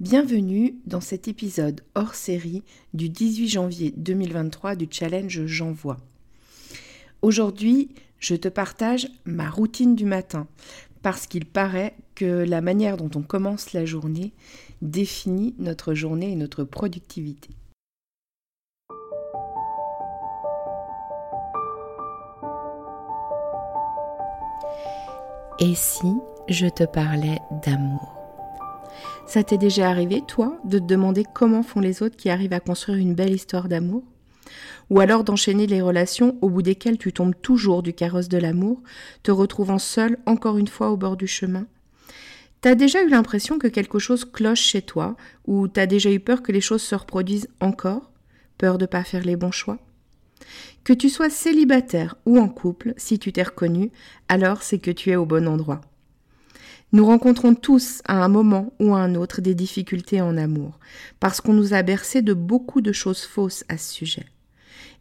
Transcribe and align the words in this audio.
Bienvenue 0.00 0.76
dans 0.86 1.02
cet 1.02 1.28
épisode 1.28 1.82
hors 1.94 2.14
série 2.14 2.62
du 2.94 3.10
18 3.10 3.48
janvier 3.48 3.92
2023 3.98 4.74
du 4.74 4.88
challenge 4.90 5.44
J'envoie. 5.44 5.98
Aujourd'hui, 7.20 7.90
je 8.18 8.34
te 8.34 8.48
partage 8.48 9.08
ma 9.26 9.50
routine 9.50 9.94
du 9.94 10.06
matin 10.06 10.46
parce 11.02 11.26
qu'il 11.26 11.44
paraît 11.44 11.94
que 12.14 12.24
la 12.24 12.62
manière 12.62 12.96
dont 12.96 13.10
on 13.14 13.20
commence 13.20 13.74
la 13.74 13.84
journée 13.84 14.32
définit 14.80 15.54
notre 15.58 15.92
journée 15.92 16.32
et 16.32 16.36
notre 16.36 16.64
productivité. 16.64 17.50
Et 25.58 25.74
si 25.74 26.10
je 26.48 26.68
te 26.68 26.84
parlais 26.84 27.38
d'amour? 27.66 28.19
Ça 29.26 29.42
t'est 29.42 29.58
déjà 29.58 29.88
arrivé, 29.88 30.22
toi, 30.26 30.58
de 30.64 30.78
te 30.78 30.84
demander 30.84 31.24
comment 31.34 31.62
font 31.62 31.80
les 31.80 32.02
autres 32.02 32.16
qui 32.16 32.30
arrivent 32.30 32.52
à 32.52 32.60
construire 32.60 32.98
une 32.98 33.14
belle 33.14 33.34
histoire 33.34 33.68
d'amour? 33.68 34.02
Ou 34.90 35.00
alors 35.00 35.22
d'enchaîner 35.22 35.66
les 35.66 35.80
relations 35.80 36.36
au 36.40 36.50
bout 36.50 36.62
desquelles 36.62 36.98
tu 36.98 37.12
tombes 37.12 37.34
toujours 37.40 37.82
du 37.82 37.92
carrosse 37.92 38.28
de 38.28 38.38
l'amour, 38.38 38.82
te 39.22 39.30
retrouvant 39.30 39.78
seul 39.78 40.18
encore 40.26 40.58
une 40.58 40.68
fois 40.68 40.90
au 40.90 40.96
bord 40.96 41.16
du 41.16 41.26
chemin? 41.26 41.66
T'as 42.60 42.74
déjà 42.74 43.02
eu 43.02 43.08
l'impression 43.08 43.58
que 43.58 43.68
quelque 43.68 43.98
chose 43.98 44.24
cloche 44.24 44.60
chez 44.60 44.82
toi, 44.82 45.16
ou 45.46 45.68
t'as 45.68 45.86
déjà 45.86 46.10
eu 46.10 46.20
peur 46.20 46.42
que 46.42 46.52
les 46.52 46.60
choses 46.60 46.82
se 46.82 46.94
reproduisent 46.94 47.48
encore? 47.60 48.10
Peur 48.58 48.76
de 48.76 48.86
pas 48.86 49.04
faire 49.04 49.24
les 49.24 49.36
bons 49.36 49.52
choix? 49.52 49.78
Que 50.84 50.92
tu 50.92 51.08
sois 51.08 51.30
célibataire 51.30 52.16
ou 52.26 52.38
en 52.38 52.48
couple, 52.48 52.94
si 52.96 53.18
tu 53.18 53.32
t'es 53.32 53.42
reconnu, 53.42 53.90
alors 54.28 54.62
c'est 54.62 54.78
que 54.78 54.90
tu 54.90 55.10
es 55.10 55.16
au 55.16 55.24
bon 55.24 55.46
endroit. 55.46 55.80
Nous 56.92 57.06
rencontrons 57.06 57.54
tous 57.54 58.02
à 58.04 58.24
un 58.24 58.26
moment 58.26 58.72
ou 58.80 58.94
à 58.94 58.98
un 58.98 59.14
autre 59.14 59.40
des 59.40 59.54
difficultés 59.54 60.20
en 60.20 60.36
amour, 60.36 60.80
parce 61.20 61.40
qu'on 61.40 61.52
nous 61.52 61.72
a 61.72 61.82
bercé 61.82 62.20
de 62.20 62.34
beaucoup 62.34 62.80
de 62.80 62.90
choses 62.90 63.22
fausses 63.22 63.64
à 63.68 63.78
ce 63.78 63.94
sujet. 63.94 64.26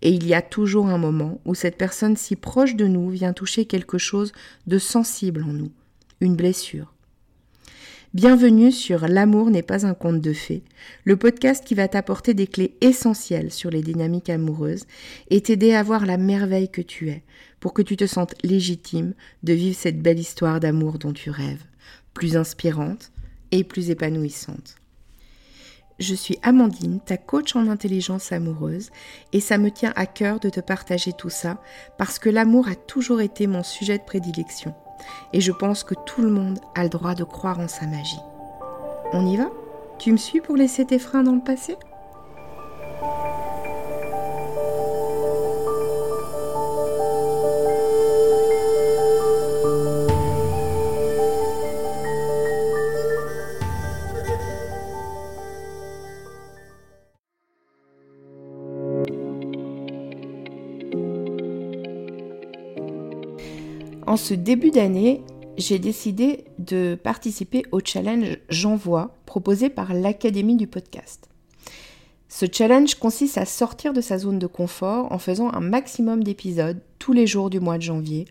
Et 0.03 0.11
il 0.11 0.27
y 0.27 0.35
a 0.35 0.43
toujours 0.43 0.87
un 0.87 0.99
moment 0.99 1.41
où 1.45 1.55
cette 1.55 1.77
personne 1.79 2.15
si 2.15 2.35
proche 2.35 2.75
de 2.75 2.85
nous 2.85 3.09
vient 3.09 3.33
toucher 3.33 3.65
quelque 3.65 3.97
chose 3.97 4.33
de 4.67 4.77
sensible 4.77 5.43
en 5.43 5.51
nous, 5.51 5.71
une 6.21 6.35
blessure. 6.35 6.93
Bienvenue 8.13 8.71
sur 8.71 9.07
L'amour 9.07 9.49
n'est 9.49 9.63
pas 9.63 9.87
un 9.87 9.95
conte 9.95 10.21
de 10.21 10.33
fées, 10.33 10.63
le 11.05 11.17
podcast 11.17 11.65
qui 11.65 11.73
va 11.73 11.87
t'apporter 11.87 12.35
des 12.35 12.47
clés 12.47 12.75
essentielles 12.81 13.51
sur 13.51 13.71
les 13.71 13.81
dynamiques 13.81 14.29
amoureuses 14.29 14.85
et 15.31 15.41
t'aider 15.41 15.73
à 15.73 15.81
voir 15.81 16.05
la 16.05 16.17
merveille 16.17 16.69
que 16.69 16.81
tu 16.81 17.09
es, 17.09 17.23
pour 17.59 17.73
que 17.73 17.81
tu 17.81 17.97
te 17.97 18.05
sentes 18.05 18.35
légitime 18.43 19.13
de 19.41 19.53
vivre 19.53 19.75
cette 19.75 20.03
belle 20.03 20.19
histoire 20.19 20.59
d'amour 20.59 20.99
dont 20.99 21.13
tu 21.13 21.31
rêves 21.31 21.65
plus 22.19 22.35
inspirante 22.35 23.13
et 23.51 23.63
plus 23.63 23.91
épanouissante. 23.91 24.75
Je 25.99 26.13
suis 26.13 26.37
Amandine, 26.43 26.99
ta 26.99 27.15
coach 27.15 27.55
en 27.55 27.69
intelligence 27.69 28.33
amoureuse, 28.33 28.89
et 29.31 29.39
ça 29.39 29.57
me 29.57 29.71
tient 29.71 29.93
à 29.95 30.05
cœur 30.05 30.41
de 30.41 30.49
te 30.49 30.59
partager 30.59 31.13
tout 31.13 31.29
ça 31.29 31.61
parce 31.97 32.19
que 32.19 32.27
l'amour 32.29 32.67
a 32.67 32.75
toujours 32.75 33.21
été 33.21 33.47
mon 33.47 33.63
sujet 33.63 33.97
de 33.97 34.03
prédilection. 34.03 34.75
Et 35.31 35.39
je 35.39 35.53
pense 35.53 35.85
que 35.85 35.95
tout 36.05 36.21
le 36.21 36.29
monde 36.29 36.59
a 36.75 36.83
le 36.83 36.89
droit 36.89 37.15
de 37.15 37.23
croire 37.23 37.57
en 37.57 37.69
sa 37.69 37.87
magie. 37.87 38.19
On 39.13 39.25
y 39.25 39.37
va? 39.37 39.49
Tu 39.97 40.11
me 40.11 40.17
suis 40.17 40.41
pour 40.41 40.57
laisser 40.57 40.85
tes 40.85 40.99
freins 40.99 41.23
dans 41.23 41.35
le 41.35 41.41
passé? 41.41 41.77
En 64.09 64.17
ce 64.17 64.33
début 64.33 64.71
d'année, 64.71 65.21
j'ai 65.55 65.77
décidé 65.77 66.45
de 66.57 66.97
participer 67.03 67.61
au 67.71 67.79
challenge 67.79 68.39
J'envoie 68.49 69.13
proposé 69.27 69.69
par 69.69 69.93
l'Académie 69.93 70.55
du 70.55 70.65
podcast. 70.65 71.29
Ce 72.27 72.47
challenge 72.51 72.95
consiste 72.95 73.37
à 73.37 73.45
sortir 73.45 73.93
de 73.93 74.01
sa 74.01 74.17
zone 74.17 74.39
de 74.39 74.47
confort 74.47 75.11
en 75.11 75.19
faisant 75.19 75.53
un 75.53 75.59
maximum 75.59 76.23
d'épisodes 76.23 76.81
tous 76.97 77.13
les 77.13 77.27
jours 77.27 77.51
du 77.51 77.59
mois 77.59 77.77
de 77.77 77.83
janvier, 77.83 78.25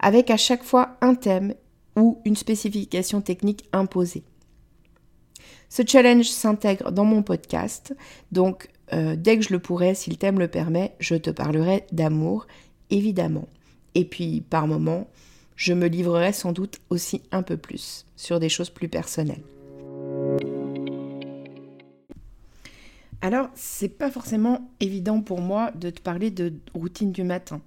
avec 0.00 0.30
à 0.30 0.36
chaque 0.36 0.64
fois 0.64 0.98
un 1.00 1.14
thème 1.14 1.54
ou 1.96 2.18
une 2.26 2.36
spécification 2.36 3.22
technique 3.22 3.64
imposée. 3.72 4.24
Ce 5.70 5.80
challenge 5.82 6.28
s'intègre 6.28 6.92
dans 6.92 7.06
mon 7.06 7.22
podcast, 7.22 7.96
donc 8.32 8.68
euh, 8.92 9.16
dès 9.16 9.38
que 9.38 9.44
je 9.44 9.54
le 9.54 9.60
pourrai, 9.60 9.94
si 9.94 10.10
le 10.10 10.16
thème 10.16 10.38
le 10.38 10.48
permet, 10.48 10.94
je 10.98 11.14
te 11.14 11.30
parlerai 11.30 11.86
d'amour, 11.90 12.46
évidemment. 12.90 13.48
Et 13.94 14.04
puis, 14.04 14.42
par 14.48 14.66
moments, 14.66 15.08
je 15.56 15.72
me 15.72 15.86
livrerai 15.86 16.32
sans 16.32 16.52
doute 16.52 16.80
aussi 16.90 17.22
un 17.30 17.42
peu 17.42 17.56
plus 17.56 18.06
sur 18.16 18.40
des 18.40 18.48
choses 18.48 18.70
plus 18.70 18.88
personnelles. 18.88 19.42
Alors, 23.20 23.50
c'est 23.54 23.88
pas 23.88 24.10
forcément 24.10 24.68
évident 24.80 25.20
pour 25.20 25.40
moi 25.40 25.70
de 25.72 25.90
te 25.90 26.00
parler 26.00 26.30
de 26.30 26.54
routine 26.74 27.12
du 27.12 27.22
matin 27.22 27.60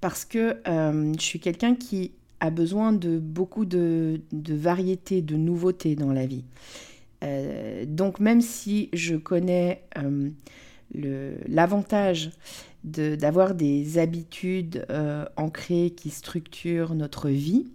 parce 0.00 0.24
que 0.24 0.56
euh, 0.66 1.12
je 1.16 1.22
suis 1.22 1.38
quelqu'un 1.38 1.76
qui 1.76 2.10
a 2.40 2.50
besoin 2.50 2.92
de 2.92 3.18
beaucoup 3.20 3.64
de, 3.64 4.20
de 4.32 4.54
variété, 4.54 5.22
de 5.22 5.36
nouveautés 5.36 5.94
dans 5.94 6.12
la 6.12 6.26
vie. 6.26 6.44
Euh, 7.22 7.84
donc, 7.86 8.18
même 8.18 8.40
si 8.40 8.90
je 8.92 9.14
connais 9.14 9.84
euh, 9.96 10.28
l'avantage 10.94 12.30
d'avoir 12.84 13.54
des 13.54 13.98
habitudes 13.98 14.84
euh, 14.90 15.24
ancrées 15.36 15.92
qui 15.96 16.10
structurent 16.10 16.94
notre 16.94 17.28
vie, 17.28 17.66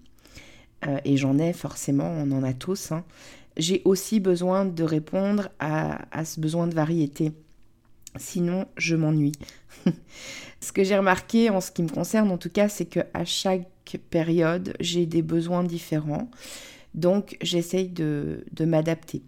euh, 0.85 0.99
et 1.05 1.17
j'en 1.17 1.37
ai 1.39 1.53
forcément, 1.53 2.09
on 2.09 2.31
en 2.31 2.43
a 2.43 2.53
tous, 2.53 2.91
hein, 2.91 3.03
j'ai 3.55 3.81
aussi 3.85 4.19
besoin 4.19 4.65
de 4.65 4.83
répondre 4.83 5.49
à, 5.59 6.05
à, 6.17 6.25
ce 6.25 6.39
besoin 6.39 6.67
de 6.67 6.75
variété. 6.75 7.31
Sinon, 8.17 8.67
je 8.77 8.95
m'ennuie. 8.95 9.33
ce 10.59 10.71
que 10.71 10.83
j'ai 10.83 10.97
remarqué 10.97 11.49
en 11.49 11.61
ce 11.61 11.71
qui 11.71 11.83
me 11.83 11.89
concerne, 11.89 12.29
en 12.31 12.37
tout 12.37 12.49
cas, 12.49 12.69
c'est 12.69 12.85
qu'à 12.85 13.25
chaque 13.25 13.97
période, 14.09 14.75
j'ai 14.79 15.05
des 15.05 15.21
besoins 15.21 15.63
différents. 15.63 16.29
Donc, 16.93 17.37
j'essaye 17.41 17.89
de, 17.89 18.43
de 18.51 18.65
m'adapter. 18.65 19.21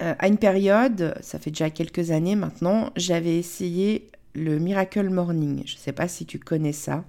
Euh, 0.00 0.14
à 0.18 0.28
une 0.28 0.38
période, 0.38 1.14
ça 1.20 1.38
fait 1.38 1.50
déjà 1.50 1.70
quelques 1.70 2.10
années 2.10 2.34
maintenant, 2.34 2.90
j'avais 2.96 3.38
essayé 3.38 4.08
le 4.34 4.58
Miracle 4.58 5.08
Morning. 5.08 5.62
Je 5.66 5.74
ne 5.74 5.78
sais 5.78 5.92
pas 5.92 6.08
si 6.08 6.26
tu 6.26 6.38
connais 6.38 6.72
ça. 6.72 7.04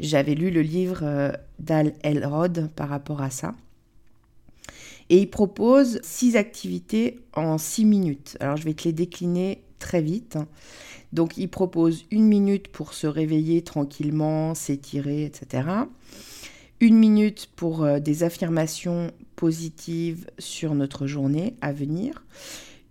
J'avais 0.00 0.34
lu 0.34 0.50
le 0.50 0.62
livre 0.62 1.00
euh, 1.02 1.32
d'Al 1.58 1.94
Elrod 2.02 2.68
par 2.74 2.88
rapport 2.88 3.22
à 3.22 3.30
ça. 3.30 3.54
Et 5.08 5.18
il 5.18 5.30
propose 5.30 6.00
six 6.02 6.36
activités 6.36 7.20
en 7.34 7.58
six 7.58 7.84
minutes. 7.84 8.36
Alors 8.40 8.56
je 8.56 8.64
vais 8.64 8.74
te 8.74 8.84
les 8.84 8.92
décliner 8.92 9.62
très 9.78 10.02
vite. 10.02 10.36
Donc 11.12 11.38
il 11.38 11.48
propose 11.48 12.04
une 12.10 12.26
minute 12.26 12.68
pour 12.68 12.92
se 12.92 13.06
réveiller 13.06 13.62
tranquillement, 13.62 14.54
s'étirer, 14.54 15.24
etc. 15.24 15.68
Une 16.80 16.96
minute 16.96 17.48
pour 17.56 17.84
euh, 17.84 18.00
des 18.00 18.22
affirmations 18.22 19.10
positive 19.34 20.26
sur 20.38 20.74
notre 20.74 21.06
journée 21.06 21.54
à 21.60 21.72
venir. 21.72 22.24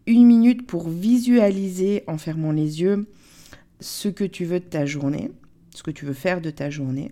Une 0.07 0.25
minute 0.25 0.65
pour 0.65 0.89
visualiser 0.89 2.03
en 2.07 2.17
fermant 2.17 2.51
les 2.51 2.81
yeux 2.81 3.07
ce 3.79 4.07
que 4.07 4.23
tu 4.23 4.45
veux 4.45 4.59
de 4.59 4.65
ta 4.65 4.85
journée, 4.85 5.31
ce 5.71 5.83
que 5.83 5.91
tu 5.91 6.05
veux 6.05 6.13
faire 6.13 6.41
de 6.41 6.49
ta 6.49 6.69
journée. 6.69 7.11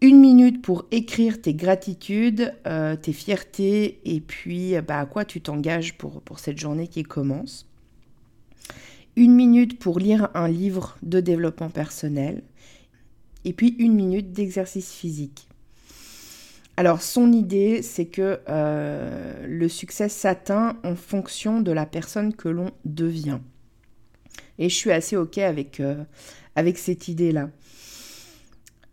Une 0.00 0.18
minute 0.18 0.62
pour 0.62 0.86
écrire 0.90 1.40
tes 1.42 1.54
gratitudes, 1.54 2.54
euh, 2.66 2.96
tes 2.96 3.12
fiertés 3.12 4.00
et 4.04 4.20
puis 4.20 4.74
bah, 4.80 5.00
à 5.00 5.06
quoi 5.06 5.24
tu 5.24 5.40
t'engages 5.40 5.98
pour 5.98 6.38
cette 6.38 6.58
journée 6.58 6.88
qui 6.88 7.02
commence. 7.02 7.66
Une 9.16 9.34
minute 9.34 9.78
pour 9.78 9.98
lire 9.98 10.28
un 10.34 10.48
livre 10.48 10.96
de 11.02 11.20
développement 11.20 11.68
personnel. 11.68 12.42
Et 13.44 13.52
puis 13.52 13.76
une 13.78 13.94
minute 13.94 14.32
d'exercice 14.32 14.92
physique. 14.92 15.48
Alors 16.76 17.02
son 17.02 17.32
idée, 17.32 17.82
c'est 17.82 18.06
que 18.06 18.40
euh, 18.48 19.46
le 19.46 19.68
succès 19.68 20.08
s'atteint 20.08 20.78
en 20.82 20.96
fonction 20.96 21.60
de 21.60 21.72
la 21.72 21.84
personne 21.84 22.34
que 22.34 22.48
l'on 22.48 22.70
devient. 22.84 23.38
Et 24.58 24.68
je 24.68 24.74
suis 24.74 24.92
assez 24.92 25.16
OK 25.16 25.38
avec, 25.38 25.80
euh, 25.80 26.02
avec 26.56 26.78
cette 26.78 27.08
idée-là. 27.08 27.50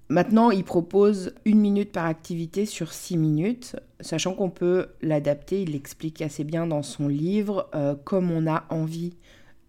Maintenant, 0.09 0.51
il 0.51 0.63
propose 0.63 1.33
une 1.43 1.59
minute 1.59 1.91
par 1.91 2.05
activité 2.05 2.65
sur 2.65 2.93
six 2.93 3.17
minutes, 3.17 3.75
sachant 3.99 4.33
qu'on 4.33 4.49
peut 4.49 4.87
l'adapter, 5.01 5.63
il 5.63 5.73
l'explique 5.73 6.21
assez 6.21 6.45
bien 6.45 6.65
dans 6.65 6.83
son 6.83 7.09
livre, 7.09 7.69
euh, 7.75 7.95
comme 8.05 8.31
on 8.31 8.47
a 8.47 8.65
envie 8.69 9.13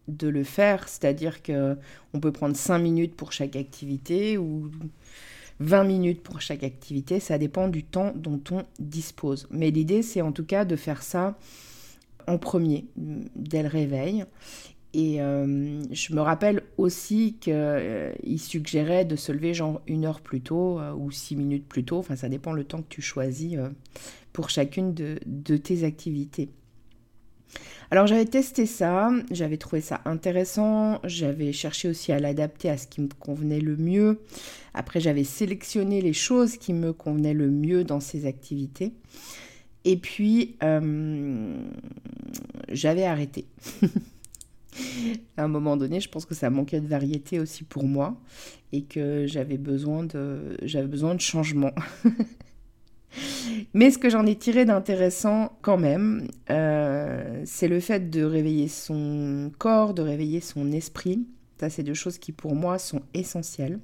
de 0.09 0.29
le 0.29 0.43
faire, 0.45 0.89
c'est-à-dire 0.89 1.43
qu'on 1.43 2.21
peut 2.21 2.33
prendre 2.33 2.57
cinq 2.57 2.79
minutes 2.79 3.15
pour 3.15 3.33
chaque 3.33 3.57
activité 3.57 4.39
ou 4.39 4.71
20 5.61 5.85
minutes 5.85 6.23
pour 6.23 6.41
chaque 6.41 6.63
activité, 6.63 7.21
ça 7.21 7.39
dépend 7.39 7.69
du 7.69 7.85
temps 7.85 8.13
dont 8.15 8.41
on 8.51 8.65
dispose. 8.79 9.47
Mais 9.51 9.71
l'idée, 9.71 10.03
c'est 10.03 10.23
en 10.23 10.33
tout 10.33 10.45
cas 10.45 10.65
de 10.65 10.77
faire 10.77 11.03
ça 11.03 11.37
en 12.27 12.39
premier, 12.39 12.87
dès 12.97 13.63
le 13.63 13.69
réveil. 13.69 14.25
Et 14.95 15.21
euh, 15.21 15.83
je 15.93 16.15
me 16.15 16.21
rappelle 16.21 16.63
aussi 16.79 17.37
qu'il 17.41 17.53
euh, 17.53 18.13
suggérait 18.39 19.05
de 19.05 19.17
se 19.17 19.33
lever 19.33 19.53
genre 19.53 19.83
une 19.87 20.07
heure 20.07 20.21
plus 20.21 20.41
tôt 20.41 20.81
euh, 20.81 20.93
ou 20.93 21.11
six 21.11 21.37
minutes 21.37 21.67
plus 21.67 21.85
tôt. 21.85 21.99
Enfin, 21.99 22.17
ça 22.17 22.29
dépend 22.29 22.53
le 22.53 22.65
temps 22.65 22.79
que 22.79 22.89
tu 22.89 23.03
choisis 23.03 23.59
pour 24.33 24.51
chacune 24.51 24.95
de, 24.95 25.19
de, 25.27 25.57
tes 25.57 25.85
activités. 25.85 26.49
Alors 27.91 28.07
j'avais 28.07 28.27
testé 28.27 28.67
ça, 28.67 29.11
j'avais 29.31 29.57
trouvé 29.57 29.81
ça 29.81 30.03
intéressant, 30.05 31.01
j'avais 31.05 31.53
cherché 31.53 31.89
aussi 31.89 32.13
à 32.13 32.19
l'adapter 32.19 32.69
à 32.69 32.77
ce 32.77 32.87
qui 32.87 33.01
me 33.01 33.09
convenait 33.19 33.61
le 33.61 33.77
mieux. 33.77 34.21
Après 34.75 35.01
j'avais 35.01 35.25
sélectionné 35.25 36.03
les 36.03 36.13
choses 36.13 36.59
qui 36.59 36.75
me 36.75 36.93
convenaient 36.93 37.35
le 37.35 37.51
mieux 37.51 37.85
dans 37.85 38.01
ces 38.01 38.27
activités. 38.27 38.93
Et 39.85 39.97
puis 39.97 40.57
j'avais 42.71 43.05
arrêté. 43.05 43.47
à 45.37 45.45
un 45.45 45.49
moment 45.49 45.77
donné, 45.77 46.01
je 46.01 46.09
pense 46.09 46.25
que 46.25 46.35
ça 46.35 46.51
manquait 46.51 46.81
de 46.81 46.87
variété 46.87 47.41
aussi 47.41 47.65
pour 47.65 47.85
moi 47.85 48.17
et 48.73 48.83
que 48.83 49.27
j'avais 49.27 49.59
besoin 49.59 50.05
de, 50.05 50.57
j'avais 50.63 50.87
besoin 50.87 51.15
de 51.15 51.21
changement. 51.21 51.73
Mais 53.75 53.91
ce 53.91 53.99
que 53.99 54.11
j'en 54.11 54.27
ai 54.27 54.37
tiré 54.37 54.65
d'intéressant 54.65 55.53
quand 55.63 55.79
même, 55.79 56.29
euh, 56.51 56.88
c'est 57.45 57.69
le 57.69 57.81
fait 57.81 58.11
de 58.11 58.23
réveiller 58.23 58.69
son 58.69 59.51
corps, 59.59 59.95
de 59.95 60.03
réveiller 60.03 60.41
son 60.41 60.73
esprit. 60.73 61.27
Ça, 61.61 61.71
c'est 61.71 61.83
deux 61.83 61.95
choses 61.95 62.19
qui 62.19 62.33
pour 62.33 62.55
moi 62.55 62.79
sont 62.79 63.03
essentielles. 63.15 63.81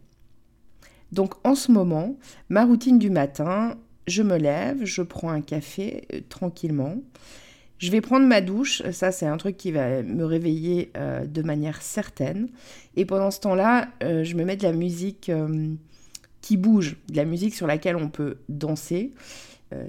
Donc 1.12 1.34
en 1.44 1.54
ce 1.54 1.70
moment, 1.70 2.16
ma 2.48 2.64
routine 2.64 2.98
du 2.98 3.10
matin, 3.10 3.76
je 4.06 4.22
me 4.22 4.36
lève, 4.36 4.84
je 4.84 5.02
prends 5.02 5.30
un 5.30 5.40
café 5.40 6.06
euh, 6.12 6.20
tranquillement. 6.28 6.96
Je 7.78 7.90
vais 7.90 8.00
prendre 8.00 8.26
ma 8.26 8.40
douche, 8.40 8.82
ça 8.92 9.12
c'est 9.12 9.26
un 9.26 9.36
truc 9.36 9.56
qui 9.56 9.72
va 9.72 10.02
me 10.02 10.24
réveiller 10.24 10.90
euh, 10.96 11.26
de 11.26 11.42
manière 11.42 11.82
certaine. 11.82 12.48
Et 12.96 13.04
pendant 13.04 13.30
ce 13.30 13.40
temps-là, 13.40 13.88
euh, 14.02 14.24
je 14.24 14.36
me 14.36 14.44
mets 14.44 14.56
de 14.56 14.62
la 14.62 14.72
musique 14.72 15.28
euh, 15.28 15.74
qui 16.40 16.56
bouge, 16.56 16.96
de 17.08 17.16
la 17.16 17.24
musique 17.24 17.54
sur 17.54 17.66
laquelle 17.66 17.96
on 17.96 18.08
peut 18.08 18.38
danser. 18.48 19.12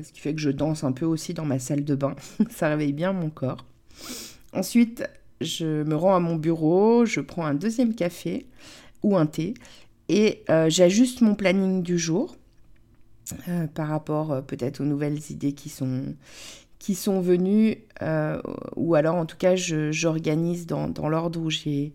Ce 0.04 0.12
qui 0.12 0.20
fait 0.20 0.34
que 0.34 0.42
je 0.42 0.50
danse 0.50 0.84
un 0.84 0.92
peu 0.92 1.06
aussi 1.06 1.34
dans 1.34 1.46
ma 1.46 1.60
salle 1.60 1.84
de 1.84 1.96
bain. 1.96 2.16
ça 2.50 2.70
réveille 2.70 2.94
bien 2.94 3.14
mon 3.14 3.30
corps. 3.30 3.66
Ensuite, 4.54 5.04
je 5.42 5.84
me 5.84 5.96
rends 5.96 6.16
à 6.16 6.20
mon 6.20 6.36
bureau, 6.36 7.06
je 7.06 7.20
prends 7.20 7.46
un 7.46 7.54
deuxième 7.54 7.94
café 7.94 8.46
ou 9.04 9.18
un 9.18 9.26
thé 9.26 9.54
et 10.08 10.44
j'ajuste 10.68 11.22
mon 11.22 11.36
planning 11.36 11.84
du 11.84 11.98
jour. 11.98 12.38
par 13.74 13.88
rapport 13.88 14.44
peut-être 14.46 14.82
aux 14.82 14.86
nouvelles 14.86 15.20
idées 15.32 15.54
qui 15.54 15.70
sont, 15.70 16.16
qui 16.86 16.94
sont 16.94 17.20
venus, 17.20 17.78
euh, 18.04 18.40
ou 18.76 18.94
alors 18.94 19.16
en 19.16 19.26
tout 19.26 19.38
cas 19.38 19.56
j'organise 19.56 20.68
dans 20.68 21.10
l'ordre 21.10 21.40
où 21.42 21.50
j'ai 21.50 21.94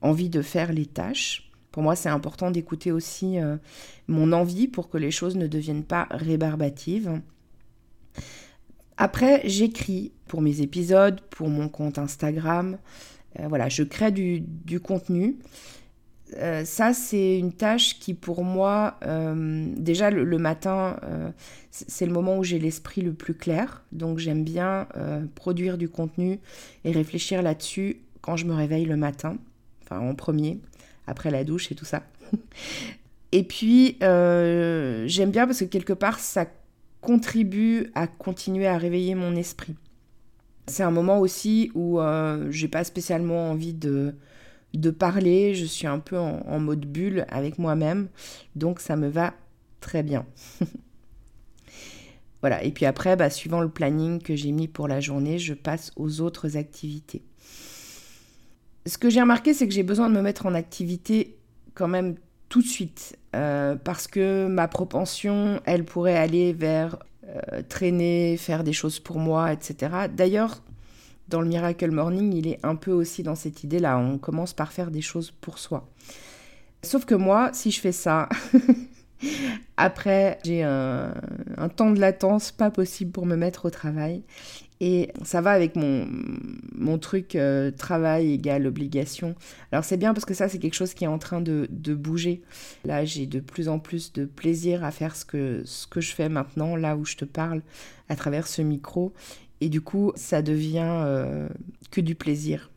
envie 0.00 0.30
de 0.30 0.42
faire 0.42 0.72
les 0.72 0.84
tâches. 0.84 1.48
Pour 1.72 1.82
moi, 1.82 1.96
c'est 1.96 2.10
important 2.10 2.50
d'écouter 2.50 2.92
aussi 2.92 3.38
euh, 3.38 3.56
mon 4.06 4.32
envie 4.32 4.68
pour 4.68 4.90
que 4.90 4.98
les 4.98 5.10
choses 5.10 5.36
ne 5.36 5.46
deviennent 5.46 5.84
pas 5.84 6.06
rébarbatives. 6.10 7.20
Après, 8.98 9.40
j'écris 9.46 10.12
pour 10.28 10.42
mes 10.42 10.60
épisodes, 10.60 11.20
pour 11.30 11.48
mon 11.48 11.68
compte 11.68 11.98
Instagram. 11.98 12.78
Euh, 13.40 13.48
voilà, 13.48 13.70
je 13.70 13.82
crée 13.82 14.12
du, 14.12 14.44
contenu. 14.80 15.38
Euh, 16.36 16.64
ça, 16.66 16.92
c'est 16.92 17.38
une 17.38 17.52
tâche 17.52 17.98
qui, 17.98 18.12
pour 18.12 18.44
moi, 18.44 18.98
déjà 19.76 20.10
le, 20.10 20.38
matin, 20.38 21.00
c'est 21.70 22.04
le 22.04 22.12
moment 22.12 22.36
où 22.36 22.44
j'ai 22.44 22.58
l'esprit 22.58 23.00
le 23.00 23.14
plus 23.14 23.34
clair. 23.34 23.82
Donc, 23.92 24.18
j'aime 24.18 24.44
bien 24.44 24.88
produire 25.34 25.78
du 25.78 25.88
contenu 25.88 26.38
et 26.84 26.92
réfléchir 26.92 27.40
là-dessus 27.40 28.02
quand 28.20 28.36
je 28.36 28.44
me 28.46 28.54
réveille 28.54 28.84
le 28.84 28.96
matin, 28.96 29.36
enfin 29.82 29.98
en 29.98 30.14
premier, 30.14 30.60
après 31.06 31.30
la 31.30 31.44
douche 31.44 31.70
et 31.72 31.74
tout 31.74 31.84
ça. 31.84 32.02
et 33.32 33.42
puis, 33.42 33.96
j'aime 34.00 35.30
bien 35.30 35.46
parce 35.46 35.60
que 35.60 35.64
quelque 35.64 35.92
part, 35.92 36.18
ça 36.18 36.46
contribue 37.00 37.90
à 37.94 38.06
continuer 38.06 38.66
à 38.66 38.78
réveiller 38.78 39.14
mon 39.14 39.34
esprit. 39.36 39.74
C'est 40.66 40.84
un 40.84 40.90
moment 40.92 41.18
aussi 41.18 41.70
où 41.74 42.00
j'ai 42.50 42.68
pas 42.68 42.84
spécialement 42.84 43.50
envie 43.50 43.74
de 43.74 44.14
de 44.74 44.90
parler, 44.90 45.54
je 45.54 45.64
suis 45.64 45.86
un 45.86 45.98
peu 45.98 46.18
en, 46.18 46.58
mode 46.58 46.86
bulle 46.86 47.26
avec 47.28 47.58
moi-même, 47.58 48.08
donc 48.56 48.80
ça 48.80 48.96
me 48.96 49.08
va 49.08 49.34
très 49.80 50.02
bien. 50.02 50.24
voilà, 52.40 52.62
et 52.64 52.70
puis 52.70 52.86
après, 52.86 53.16
bah, 53.16 53.30
suivant 53.30 53.60
le 53.60 53.68
planning 53.68 54.20
que 54.20 54.34
j'ai 54.34 54.52
mis 54.52 54.68
pour 54.68 54.88
la 54.88 55.00
journée, 55.00 55.38
je 55.38 55.54
passe 55.54 55.92
aux 55.96 56.20
autres 56.20 56.56
activités. 56.56 57.22
Ce 58.86 58.98
que 58.98 59.10
j'ai 59.10 59.20
remarqué, 59.20 59.54
c'est 59.54 59.68
que 59.68 59.74
j'ai 59.74 59.82
besoin 59.82 60.08
de 60.08 60.14
me 60.14 60.22
mettre 60.22 60.46
en 60.46 60.54
activité 60.54 61.36
quand 61.74 61.88
même 61.88 62.16
tout 62.48 62.62
de 62.62 62.66
suite, 62.66 63.16
euh, 63.34 63.76
parce 63.76 64.06
que 64.06 64.46
ma 64.46 64.68
propension, 64.68 65.60
elle 65.64 65.84
pourrait 65.84 66.18
aller 66.18 66.52
vers 66.52 66.98
euh, 67.26 67.62
traîner, 67.68 68.36
faire 68.36 68.62
des 68.62 68.74
choses 68.74 68.98
pour 68.98 69.18
moi, 69.18 69.52
etc. 69.52 70.08
D'ailleurs, 70.14 70.62
dans 71.28 71.40
le 71.40 71.48
Miracle 71.48 71.90
Morning, 71.90 72.32
il 72.34 72.46
est 72.46 72.58
un 72.62 72.74
peu 72.74 72.90
aussi 72.90 73.22
dans 73.22 73.36
cette 73.36 73.64
idée-là. 73.64 73.96
On 73.96 74.18
commence 74.18 74.52
par 74.52 74.72
faire 74.72 74.90
des 74.90 75.00
choses 75.00 75.30
pour 75.30 75.58
soi. 75.58 75.88
Sauf 76.82 77.04
que 77.04 77.14
moi, 77.14 77.50
si 77.54 77.70
je 77.70 77.80
fais 77.80 77.92
ça, 77.92 78.28
après, 79.76 80.38
j'ai 80.44 80.62
un, 80.62 81.12
temps 81.76 81.90
de 81.90 82.00
latence 82.00 82.52
pas 82.52 82.70
possible 82.70 83.10
pour 83.10 83.26
me 83.26 83.36
mettre 83.36 83.66
au 83.66 83.70
travail. 83.70 84.22
Et 84.80 85.12
ça 85.22 85.40
va 85.40 85.52
avec 85.52 85.76
mon, 85.76 86.08
mon 86.74 86.98
truc 86.98 87.36
euh, 87.36 87.70
travail 87.70 88.32
égale 88.32 88.66
obligation. 88.66 89.36
Alors 89.70 89.84
c'est 89.84 89.96
bien 89.96 90.12
parce 90.12 90.24
que 90.24 90.34
ça, 90.34 90.48
c'est 90.48 90.58
quelque 90.58 90.74
chose 90.74 90.92
qui 90.92 91.04
est 91.04 91.08
en 91.08 91.18
train 91.18 91.40
de, 91.40 91.68
de 91.70 91.94
bouger. 91.94 92.42
Là, 92.84 93.04
j'ai 93.04 93.26
de 93.26 93.38
plus 93.38 93.68
en 93.68 93.78
plus 93.78 94.12
de 94.12 94.24
plaisir 94.24 94.82
à 94.82 94.90
faire 94.90 95.14
ce 95.14 95.24
que, 95.24 95.62
ce 95.64 95.86
que 95.86 96.00
je 96.00 96.12
fais 96.12 96.28
maintenant, 96.28 96.74
là 96.74 96.96
où 96.96 97.04
je 97.04 97.14
te 97.14 97.24
parle 97.24 97.62
à 98.08 98.16
travers 98.16 98.48
ce 98.48 98.60
micro. 98.60 99.12
Et 99.60 99.68
du 99.68 99.80
coup, 99.80 100.10
ça 100.16 100.42
devient 100.42 101.04
euh, 101.04 101.48
que 101.92 102.00
du 102.00 102.16
plaisir. 102.16 102.72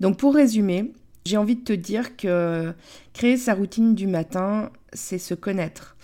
Donc 0.00 0.18
pour 0.18 0.34
résumer, 0.34 0.92
j'ai 1.26 1.36
envie 1.36 1.56
de 1.56 1.64
te 1.64 1.72
dire 1.72 2.16
que 2.16 2.72
créer 3.12 3.36
sa 3.36 3.54
routine 3.54 3.94
du 3.94 4.06
matin, 4.06 4.70
c'est 4.92 5.18
se 5.18 5.34
connaître. 5.34 5.96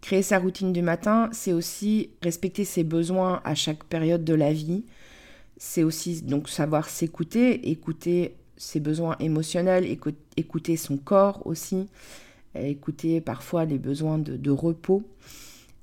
Créer 0.00 0.22
sa 0.22 0.38
routine 0.38 0.72
du 0.72 0.80
matin, 0.80 1.28
c'est 1.32 1.52
aussi 1.52 2.10
respecter 2.22 2.64
ses 2.64 2.82
besoins 2.82 3.42
à 3.44 3.54
chaque 3.54 3.84
période 3.84 4.24
de 4.24 4.34
la 4.34 4.52
vie. 4.52 4.84
C'est 5.58 5.82
aussi 5.82 6.22
donc 6.22 6.48
savoir 6.48 6.88
s'écouter, 6.88 7.70
écouter 7.70 8.36
ses 8.56 8.80
besoins 8.80 9.16
émotionnels, 9.20 9.86
écouter 10.36 10.76
son 10.76 10.96
corps 10.96 11.46
aussi, 11.46 11.86
écouter 12.54 13.20
parfois 13.20 13.66
les 13.66 13.78
besoins 13.78 14.18
de 14.18 14.50
repos. 14.50 15.02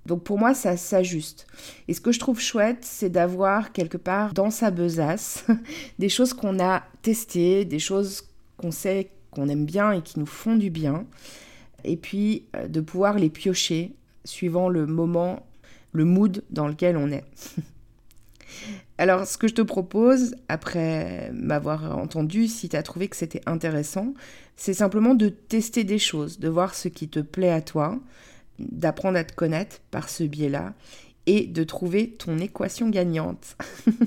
Donc 0.07 0.23
pour 0.23 0.39
moi, 0.39 0.53
ça 0.53 0.77
s'ajuste. 0.77 1.45
Et 1.87 1.93
ce 1.93 2.01
que 2.01 2.13
je 2.13 2.19
trouve 2.19 2.39
chouette, 2.39 2.79
c'est 2.81 3.09
d'avoir 3.09 3.73
quelque 3.73 3.97
part 3.97 4.33
dans 4.33 4.49
sa 4.49 4.71
besace 4.71 5.45
des 5.99 6.09
choses 6.09 6.33
qu'on 6.33 6.59
a 6.59 6.83
testées, 7.01 7.65
des 7.65 7.79
choses 7.79 8.23
qu'on 8.57 8.71
sait 8.71 9.11
qu'on 9.31 9.49
aime 9.49 9.65
bien 9.65 9.91
et 9.91 10.01
qui 10.01 10.19
nous 10.19 10.25
font 10.25 10.55
du 10.55 10.69
bien. 10.69 11.05
Et 11.83 11.97
puis 11.97 12.45
euh, 12.55 12.67
de 12.67 12.81
pouvoir 12.81 13.17
les 13.17 13.29
piocher 13.29 13.93
suivant 14.25 14.69
le 14.69 14.85
moment, 14.85 15.45
le 15.91 16.05
mood 16.05 16.43
dans 16.49 16.67
lequel 16.67 16.97
on 16.97 17.11
est. 17.11 17.25
Alors, 18.97 19.27
ce 19.27 19.37
que 19.37 19.47
je 19.47 19.53
te 19.53 19.61
propose, 19.61 20.35
après 20.49 21.29
m'avoir 21.31 21.97
entendu, 21.97 22.47
si 22.47 22.67
tu 22.69 22.75
as 22.75 22.83
trouvé 22.83 23.07
que 23.07 23.15
c'était 23.15 23.41
intéressant, 23.45 24.13
c'est 24.55 24.73
simplement 24.73 25.13
de 25.13 25.29
tester 25.29 25.83
des 25.83 25.99
choses, 25.99 26.39
de 26.39 26.49
voir 26.49 26.73
ce 26.73 26.87
qui 26.87 27.07
te 27.07 27.19
plaît 27.19 27.51
à 27.51 27.61
toi, 27.61 27.99
d'apprendre 28.57 29.17
à 29.17 29.23
te 29.23 29.33
connaître 29.33 29.79
par 29.91 30.09
ce 30.09 30.23
biais-là 30.23 30.73
et 31.27 31.45
de 31.45 31.63
trouver 31.63 32.09
ton 32.09 32.39
équation 32.39 32.89
gagnante. 32.89 33.55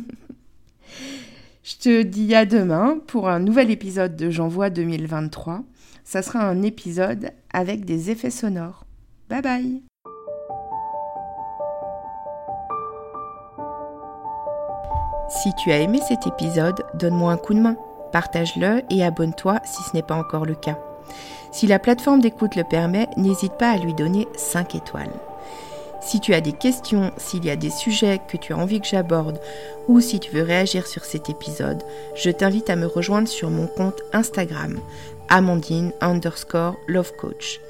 Je 1.71 1.77
te 1.77 2.03
dis 2.03 2.35
à 2.35 2.47
demain 2.47 2.99
pour 3.07 3.29
un 3.29 3.39
nouvel 3.39 3.71
épisode 3.71 4.17
de 4.17 4.29
J'envoie 4.29 4.71
2023. 4.71 5.62
Ça 6.03 6.21
sera 6.21 6.41
un 6.41 6.62
épisode 6.62 7.31
avec 7.53 7.85
des 7.85 8.11
effets 8.11 8.31
sonores. 8.31 8.85
Bye 9.29 9.41
bye 9.41 9.83
Si 15.29 15.50
tu 15.62 15.71
as 15.71 15.79
aimé 15.79 16.00
cet 16.09 16.27
épisode, 16.27 16.83
donne-moi 16.95 17.31
un 17.33 17.37
coup 17.37 17.55
de 17.55 17.61
main, 17.61 17.77
partage-le 18.11 18.83
et 18.91 19.05
abonne-toi 19.05 19.61
si 19.65 19.85
ce 19.85 19.95
n'est 19.95 20.03
pas 20.03 20.17
encore 20.17 20.47
le 20.47 20.57
cas. 20.57 20.79
Si 21.53 21.69
la 21.69 21.79
plateforme 21.79 22.21
d'écoute 22.21 22.57
le 22.57 22.65
permet, 22.65 23.07
n'hésite 23.17 23.55
pas 23.55 23.71
à 23.71 23.79
lui 23.79 23.95
donner 23.95 24.27
5 24.35 24.75
étoiles. 24.75 25.12
Si 26.00 26.21
tu 26.21 26.35
as 26.35 26.40
des 26.40 26.52
questions, 26.52 27.12
s'il 27.16 27.45
y 27.45 27.50
a 27.50 27.57
des 27.57 27.71
sujets 27.71 28.21
que 28.28 28.37
tu 28.37 28.52
as 28.52 28.57
envie 28.57 28.80
que 28.80 28.87
j'aborde 28.87 29.40
ou 29.87 30.00
si 30.00 30.19
tu 30.19 30.30
veux 30.30 30.42
réagir 30.42 30.87
sur 30.87 31.04
cet 31.04 31.28
épisode, 31.28 31.83
je 32.14 32.30
t'invite 32.30 32.71
à 32.71 32.76
me 32.76 32.87
rejoindre 32.87 33.28
sur 33.28 33.50
mon 33.50 33.66
compte 33.66 34.00
Instagram, 34.12 34.78
Amandine 35.28 35.92
underscore 36.00 36.76
Love 36.87 37.12
Coach. 37.16 37.61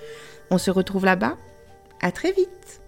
On 0.50 0.58
se 0.58 0.70
retrouve 0.70 1.04
là-bas. 1.04 1.37
À 2.00 2.12
très 2.12 2.32
vite 2.32 2.79